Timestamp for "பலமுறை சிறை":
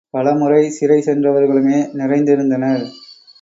0.09-0.97